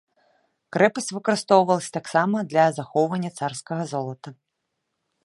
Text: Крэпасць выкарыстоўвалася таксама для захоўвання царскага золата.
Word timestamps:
Крэпасць 0.77 1.11
выкарыстоўвалася 1.17 1.91
таксама 1.99 2.37
для 2.53 2.65
захоўвання 2.79 3.29
царскага 3.41 3.83
золата. 3.93 4.29